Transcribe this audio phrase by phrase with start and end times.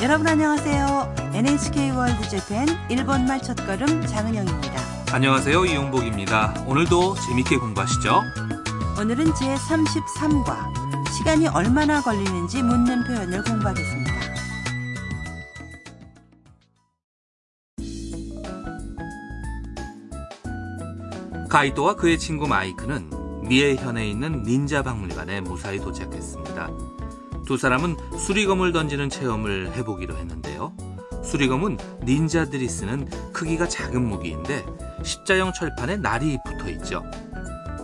[0.00, 1.14] 여러분 안녕하세요.
[1.34, 4.80] NHK 월드 재팬 일본말 첫걸음 장은영입니다.
[5.10, 5.64] 안녕하세요.
[5.64, 6.54] 이용복입니다.
[6.68, 8.22] 오늘도 재밌게 공부하시죠.
[9.00, 14.12] 오늘은 제33과 시간이 얼마나 걸리는지 묻는 표현을 공부하겠습니다.
[21.50, 23.10] 가이도와 그의 친구 마이크는
[23.48, 26.97] 미에현에 있는 닌자 박물관에 무사히 도착했습니다.
[27.47, 30.75] 두 사람은 수리검을 던지는 체험을 해보기로 했는데요.
[31.23, 34.65] 수리검은 닌자들이 쓰는 크기가 작은 무기인데
[35.03, 37.03] 십자형 철판에 날이 붙어 있죠.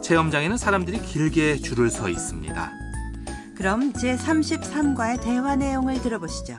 [0.01, 2.71] 체험장에는 사람들이 길게 줄을 서 있습니다.
[3.55, 6.57] 그럼 제33과의 대화 내용을 들어보시죠.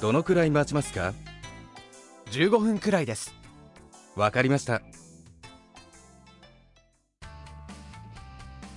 [0.00, 1.14] どのくらい待ちますか
[2.30, 3.34] 15分くらいです
[4.14, 4.82] わかりました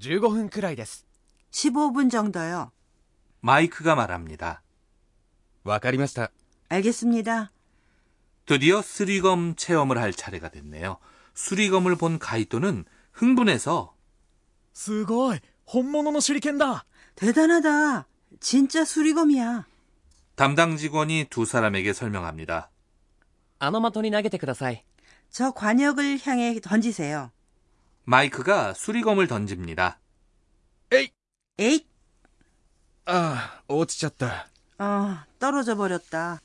[0.00, 1.06] 15分くらいです
[1.52, 2.70] 15분 정도요.
[3.40, 4.62] 마이크가 말합니다.
[5.64, 6.30] わかりました
[6.68, 7.52] 알겠습니다.
[8.44, 10.98] 드디어 수리검 체험을 할 차례가 됐네요.
[11.34, 13.94] 수리검을 본 가이토는 흥분해서
[14.72, 16.84] すごい本物の手裏剣だ
[17.16, 18.06] 대단하다.
[18.40, 19.66] 진짜 수리검이야.
[20.36, 22.70] 담당 직원이 두 사람에게 설명합니다.
[23.58, 24.84] あの的に投げてください
[25.30, 27.30] 저 관역을 향해 던지세요.
[28.04, 29.98] 마이크가 수리검을 던집니다.
[31.58, 31.86] 에잇!
[33.08, 34.48] ああ落ちちゃった
[34.78, 36.40] 어, 떨어져 버렸다.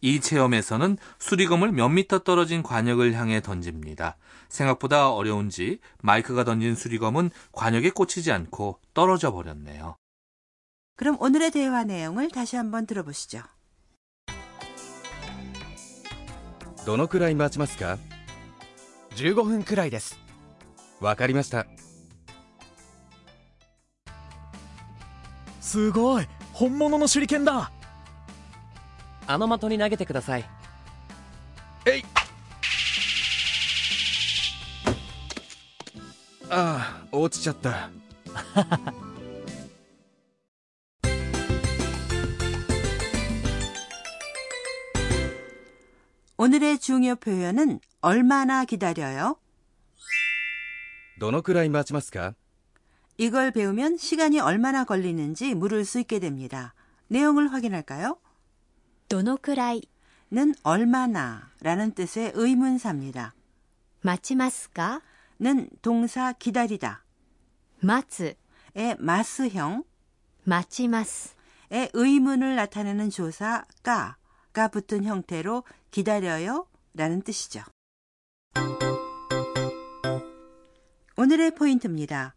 [0.00, 4.16] 이 체험에서는 수리검을 몇 미터 떨어진 관역을 향해 던집니다.
[4.48, 9.96] 생각보다 어려운지 마이크가 던진 수리검은 관역에 꽂히지 않고 떨어져 버렸네요.
[10.96, 13.42] 그럼 오늘의 대화 내용을 다시 한번 들어보시죠.
[16.88, 17.98] どのくらい待ちますか
[19.16, 20.18] 15分くらいです
[21.02, 21.66] わかりました
[25.60, 27.70] すごい本物の手裏剣だ
[29.26, 30.44] あの的に投げてください
[36.50, 37.90] ああ落ちちゃった
[46.40, 49.36] 오늘의 중요 표현은 얼마나 기다려요?
[51.18, 52.34] どのくらい待ちますか
[53.16, 56.74] 이걸 배우면 시간이 얼마나 걸리는지 물을 수 있게 됩니다.
[57.08, 58.18] 내용을 확인할까요?
[59.08, 59.88] どのくらい
[60.30, 63.34] 는 얼마나 라는 뜻의 의문사입니다.
[64.04, 65.02] 待ちますか
[65.40, 67.02] 는 동사 기다리다
[67.82, 68.36] 待つ
[68.74, 69.84] 의 마스형
[70.46, 71.36] 待ちます
[71.70, 77.62] 의 의문을 나타내는 조사 까가 붙은 형태로 기다려요 라는 뜻이죠.
[81.22, 82.34] 오늘의 포인트입니다.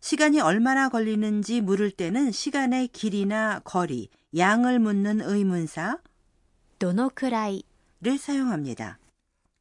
[0.00, 5.98] 시간이 얼마나 걸리는지 물을 때는 시간의 길이나 거리, 양을 묻는 의문사
[6.78, 7.64] どのくらい
[8.02, 8.98] 를 사용합니다.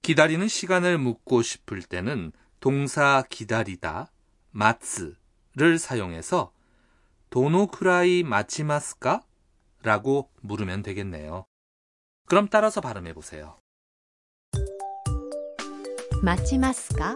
[0.01, 2.31] 기다리는 시간을 묻고 싶을 때는
[2.61, 4.11] 동사 기다리다,
[4.51, 6.53] 마츠를 사용해서
[7.29, 9.21] 도노쿠라이 마치마스까?
[9.83, 11.45] 라고 물으면 되겠네요.
[12.25, 13.57] 그럼 따라서 발음해 보세요.
[16.21, 17.15] 待ちますか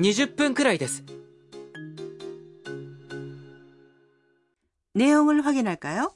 [0.00, 1.04] 20分くらいです
[4.94, 6.14] 내용을 확인할까요?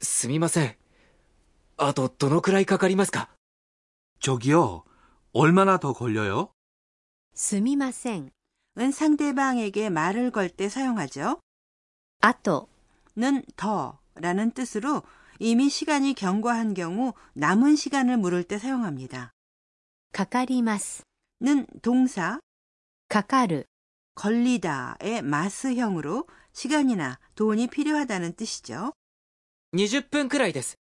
[0.00, 0.76] すみません
[1.76, 3.30] あとどのくらいかかりますか
[4.20, 4.84] 저기요,
[5.32, 6.50] 얼마나 더 걸려요?
[7.34, 8.30] すみません
[8.78, 11.40] 은 상대방에게 말을 걸 때 사용하죠.
[12.20, 12.68] あと
[13.16, 15.02] 는 더라는 뜻으로
[15.40, 19.32] 이미 시간이 경과한 경우 남은 시간을 물을 때 사용합니다.
[20.12, 21.02] かかります
[21.40, 22.40] 는 동사,
[23.12, 23.66] かかる
[24.14, 28.92] 걸리다의 마스형으로 시간이나 돈이 필요하다는 뜻이죠.
[29.74, 30.76] 20分くらいです。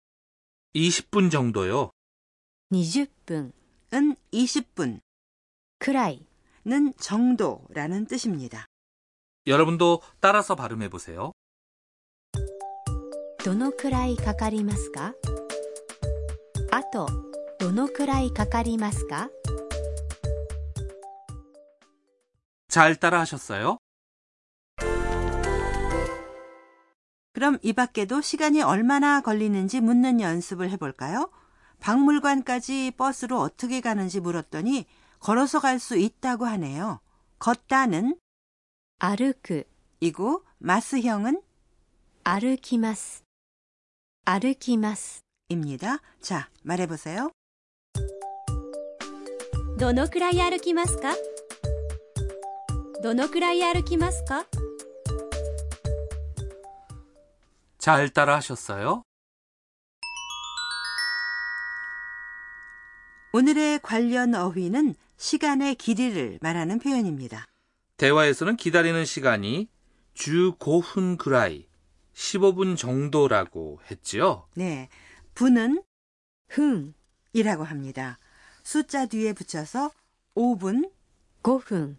[0.75, 1.91] 20분 정도요.
[2.73, 3.53] 20分
[3.93, 5.01] 은 20분,
[5.79, 6.27] くらい
[6.65, 8.67] 는 정도라는 뜻입니다.
[9.47, 11.33] 여러분도 따라서 발음해 보세요.
[13.45, 15.15] どのくらいかかりますか
[16.73, 17.07] あと
[17.61, 19.31] どのくらいかかりますか
[22.71, 23.79] 잘 따라 하셨어요?
[27.33, 31.31] 그럼 이 밖에도 시간이 얼마나 걸리는지 묻는 연습을 해볼까요?
[31.81, 34.87] 박물관까지 버스로 어떻게 가는지 물었더니
[35.21, 37.01] 걸어서 갈 수 있다고 하네요.
[37.39, 38.19] 걷다는
[38.99, 39.65] 歩く
[40.01, 41.43] 이고 마스형은
[42.25, 43.23] 歩きます
[44.25, 46.01] 歩きます 입니다.
[46.21, 47.31] 자, 말해보세요.
[49.79, 51.15] どのくらい歩きますか
[53.03, 54.47] どのくらい歩きますか
[57.79, 59.03] 잘 따라 하셨어요?
[63.33, 67.47] 오늘의 관련 어휘는 시간의 길이를 말하는 표현입니다.
[67.97, 69.69] 대화에서는 기다리는 시간이
[70.15, 71.67] 주 고훈 그라이
[72.15, 74.49] 15분 정도라고 했지요.
[74.55, 74.89] 네,
[75.35, 75.83] 분은
[76.49, 76.95] 分
[77.33, 78.19] 이라고 합니다.
[78.63, 79.91] 숫자 뒤에 붙여서
[80.35, 80.91] 5분,
[81.43, 81.99] 5分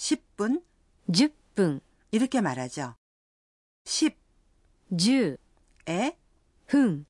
[0.00, 0.64] 10분,
[1.10, 1.80] 10분.
[2.10, 2.94] 이렇게 말하죠.
[3.84, 4.16] 10,
[4.98, 5.36] 10,
[5.88, 6.16] 에,
[6.68, 7.04] 흥,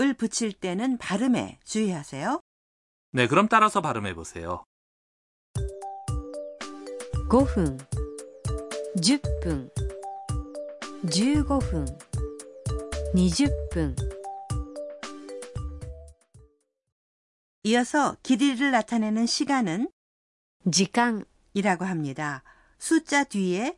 [0.00, 2.40] 을 붙일 때는 발음에 주의하세요.
[3.12, 4.64] 네, 그럼 따라서 발음해 보세요.
[7.30, 7.78] 5분,
[8.96, 9.70] 10분,
[11.04, 12.00] 15분,
[13.14, 13.96] 20분.
[17.62, 19.88] 이어서 길이를 나타내는 시간은?
[20.70, 21.24] 時間
[21.54, 22.42] 이라고 합니다.
[22.78, 23.76] 숫자 뒤에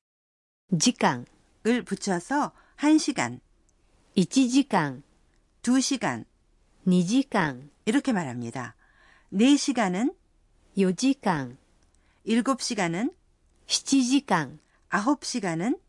[0.78, 3.40] 지간을 붙여서 1시간,
[4.16, 5.02] 1시간,
[5.62, 6.24] 2시간,
[6.86, 8.74] 2시간 이렇게 말합니다.
[9.32, 10.14] 4시간은
[10.76, 11.56] 4시간,
[12.26, 13.14] 7시간은
[13.66, 14.58] 7시간,
[14.90, 15.80] 9시간은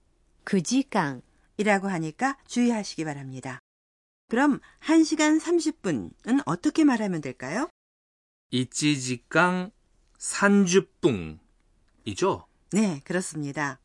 [0.45, 1.21] 9시간
[1.57, 3.59] 이라고 하니까 주의하시기 바랍니다.
[4.27, 7.69] 그럼 1시간 30분은 어떻게 말하면 될까요?
[8.51, 9.71] 1시간
[10.17, 11.44] 30분
[12.04, 12.46] 이죠?
[12.72, 13.80] 네, 그렇습니다.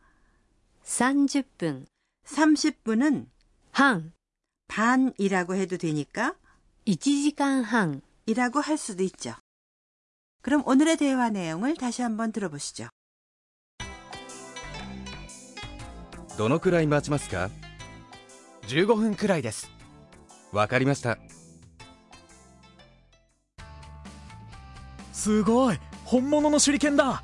[0.83, 1.87] 30分
[2.25, 3.27] 30분은
[3.71, 4.13] 半
[4.67, 6.35] 반이라고 해도 되니까
[6.85, 9.35] 1時間半 이라고 할 수도 있죠.
[10.41, 12.89] 그럼 오늘의 대화 내용을 다시 한번 들어보시죠.
[16.37, 17.49] どのくらい待ちますか
[18.67, 19.69] 15分くらいです
[20.51, 21.17] わかりました
[25.13, 27.23] すごい本物の手裏剣だ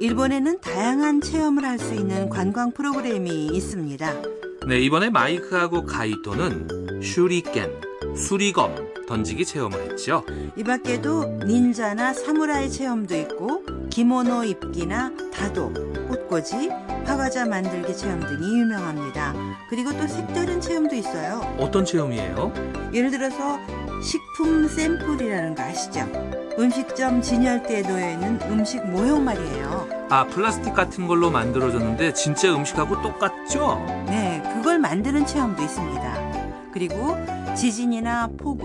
[0.00, 4.12] 일본에는 다양한 체험을 할 수 있는 관광 프로그램이 있습니다.
[4.66, 7.70] 네, 이번에 마이크하고 가이토는 슈리켄,
[8.16, 8.74] 수리검
[9.06, 10.24] 던지기 체험을 했죠.
[10.56, 15.72] 이 밖에도 닌자나 사무라이 체험도 있고 기모노 입기나 다도,
[16.08, 16.68] 꽃꽂이,
[17.04, 19.34] 화과자 만들기 체험 등이 유명합니다.
[19.70, 21.40] 그리고 또 색다른 체험도 있어요.
[21.58, 22.52] 어떤 체험이에요?
[22.92, 23.58] 예를 들어서
[24.02, 26.00] 식품 샘플이라는 거 아시죠?
[26.58, 29.88] 음식점 진열대에 놓여 있는 음식 모형 말이에요.
[30.10, 33.84] 아, 플라스틱 같은 걸로 만들어졌는데 진짜 음식하고 똑같죠?
[34.08, 36.70] 네, 그걸 만드는 체험도 있습니다.
[36.72, 37.16] 그리고
[37.56, 38.60] 지진이나 폭우,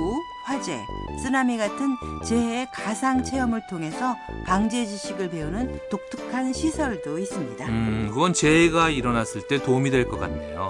[0.46, 0.80] 화재,
[1.22, 1.96] 쓰나미 같은
[2.26, 7.66] 재해 가상 체험을 통해서 방제 지식을 배우는 독특한 시설도 있습니다.
[7.68, 10.70] 음, 그건 재해가 일어났을 때 도움이 될 것 같네요.